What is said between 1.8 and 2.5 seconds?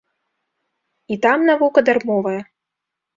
дармовая.